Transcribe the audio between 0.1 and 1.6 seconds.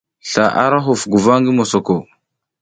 Sla ara huf guva ngi